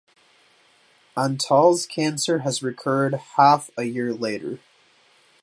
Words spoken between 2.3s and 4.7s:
has recurred half a year later.